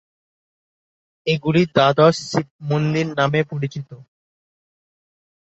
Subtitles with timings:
[1.27, 3.89] এগুলি দ্বাদশ শিবমন্দির নামে পরিচিত।